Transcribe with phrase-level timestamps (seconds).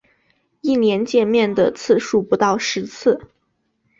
[0.61, 3.27] 一年见面的次数不到十次